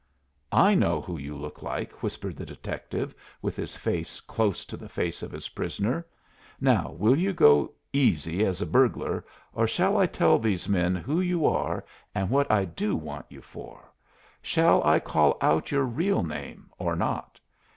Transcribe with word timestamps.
"I 0.55 0.73
know 0.73 0.99
who 0.99 1.15
you 1.19 1.37
look 1.37 1.61
like," 1.61 2.01
whispered 2.01 2.35
the 2.35 2.43
detective, 2.43 3.13
with 3.39 3.55
his 3.55 3.75
face 3.75 4.19
close 4.19 4.65
to 4.65 4.75
the 4.75 4.89
face 4.89 5.21
of 5.21 5.31
his 5.31 5.49
prisoner. 5.49 6.07
"Now, 6.59 6.95
will 6.97 7.15
you 7.15 7.33
go 7.33 7.73
easy 7.93 8.43
as 8.43 8.63
a 8.63 8.65
burglar, 8.65 9.23
or 9.53 9.67
shall 9.67 9.97
I 9.97 10.07
tell 10.07 10.39
these 10.39 10.67
men 10.67 10.95
who 10.95 11.21
you 11.21 11.45
are 11.45 11.85
and 12.15 12.31
what 12.31 12.49
I 12.49 12.65
do 12.65 12.95
want 12.95 13.27
you 13.29 13.41
for? 13.41 13.93
Shall 14.41 14.83
I 14.83 14.99
call 14.99 15.37
out 15.39 15.71
your 15.71 15.83
real 15.85 16.23
name 16.23 16.71
or 16.79 16.95
not? 16.95 17.39